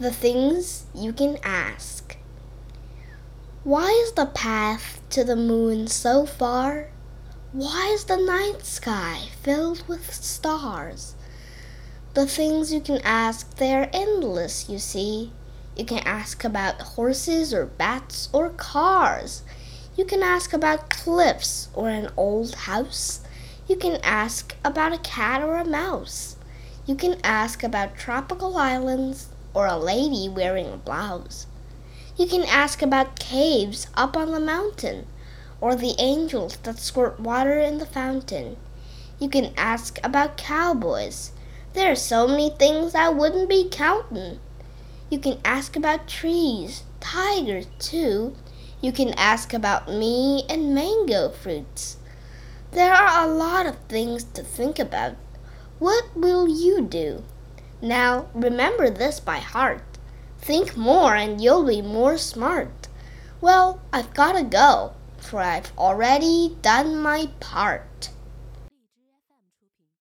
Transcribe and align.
The 0.00 0.10
things 0.10 0.86
you 0.94 1.12
can 1.12 1.36
ask. 1.42 2.16
Why 3.64 3.90
is 4.02 4.12
the 4.12 4.24
path 4.24 5.02
to 5.10 5.24
the 5.24 5.36
moon 5.36 5.88
so 5.88 6.24
far? 6.24 6.88
Why 7.52 7.90
is 7.92 8.04
the 8.04 8.16
night 8.16 8.64
sky 8.64 9.28
filled 9.42 9.86
with 9.86 10.14
stars? 10.14 11.16
The 12.14 12.24
things 12.24 12.72
you 12.72 12.80
can 12.80 13.02
ask, 13.04 13.58
they're 13.58 13.90
endless, 13.92 14.70
you 14.70 14.78
see. 14.78 15.32
You 15.76 15.84
can 15.84 15.98
ask 15.98 16.44
about 16.44 16.80
horses 16.80 17.52
or 17.52 17.66
bats 17.66 18.30
or 18.32 18.48
cars. 18.48 19.42
You 19.98 20.06
can 20.06 20.22
ask 20.22 20.54
about 20.54 20.88
cliffs 20.88 21.68
or 21.74 21.90
an 21.90 22.08
old 22.16 22.54
house. 22.54 23.20
You 23.68 23.76
can 23.76 24.00
ask 24.02 24.56
about 24.64 24.94
a 24.94 24.98
cat 24.98 25.42
or 25.42 25.58
a 25.58 25.68
mouse. 25.68 26.36
You 26.86 26.94
can 26.94 27.20
ask 27.22 27.62
about 27.62 27.98
tropical 27.98 28.56
islands 28.56 29.28
or 29.54 29.66
a 29.66 29.76
lady 29.76 30.28
wearing 30.28 30.72
a 30.72 30.76
blouse. 30.76 31.46
You 32.16 32.26
can 32.26 32.44
ask 32.44 32.82
about 32.82 33.18
caves 33.18 33.86
up 33.94 34.16
on 34.16 34.32
the 34.32 34.40
mountain 34.40 35.06
or 35.60 35.74
the 35.74 35.94
angels 35.98 36.56
that 36.58 36.78
squirt 36.78 37.20
water 37.20 37.58
in 37.58 37.78
the 37.78 37.86
fountain. 37.86 38.56
You 39.18 39.28
can 39.28 39.52
ask 39.56 39.98
about 40.02 40.36
cowboys. 40.36 41.32
There 41.72 41.92
are 41.92 41.96
so 41.96 42.26
many 42.26 42.50
things 42.50 42.94
I 42.94 43.08
wouldn't 43.10 43.48
be 43.48 43.68
counting. 43.70 44.40
You 45.10 45.18
can 45.18 45.38
ask 45.44 45.76
about 45.76 46.08
trees, 46.08 46.84
tigers 47.00 47.66
too. 47.78 48.34
You 48.80 48.92
can 48.92 49.10
ask 49.14 49.52
about 49.52 49.88
me 49.88 50.44
and 50.48 50.74
mango 50.74 51.28
fruits. 51.28 51.96
There 52.72 52.92
are 52.92 53.24
a 53.24 53.32
lot 53.32 53.66
of 53.66 53.76
things 53.88 54.24
to 54.24 54.42
think 54.42 54.78
about. 54.78 55.16
What 55.78 56.16
will 56.16 56.48
you 56.48 56.82
do? 56.82 57.24
Now 57.82 58.26
remember 58.34 58.90
this 58.90 59.20
by 59.20 59.38
heart. 59.38 59.82
Think 60.38 60.76
more 60.76 61.14
and 61.14 61.40
you'll 61.40 61.66
be 61.66 61.80
more 61.80 62.18
smart. 62.18 62.88
Well, 63.40 63.80
I've 63.92 64.12
gotta 64.12 64.42
go, 64.42 64.92
for 65.18 65.40
I've 65.40 65.72
already 65.78 66.56
done 66.60 67.00
my 67.00 67.28
part. 67.40 68.10